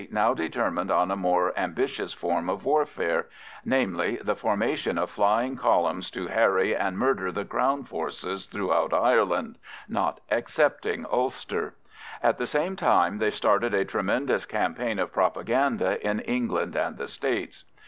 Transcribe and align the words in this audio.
now 0.09 0.33
determined 0.33 0.89
on 0.89 1.11
a 1.11 1.15
much 1.15 1.21
more 1.21 1.53
ambitious 1.55 2.11
form 2.11 2.49
of 2.49 2.65
warfare—namely, 2.65 4.17
the 4.23 4.35
formation 4.35 4.97
of 4.97 5.11
flying 5.11 5.55
columns 5.55 6.09
to 6.09 6.25
harry 6.25 6.75
and 6.75 6.97
murder 6.97 7.31
the 7.31 7.45
Crown 7.45 7.83
forces 7.83 8.47
throughout 8.47 8.95
Ireland, 8.95 9.59
not 9.87 10.19
excepting 10.31 11.05
Ulster; 11.05 11.75
at 12.23 12.39
the 12.39 12.47
same 12.47 12.75
time 12.75 13.19
they 13.19 13.29
started 13.29 13.75
a 13.75 13.85
tremendous 13.85 14.47
campaign 14.47 14.97
of 14.97 15.13
propaganda 15.13 16.03
in 16.03 16.19
England 16.21 16.75
and 16.75 16.97
the 16.97 17.07
States. 17.07 17.63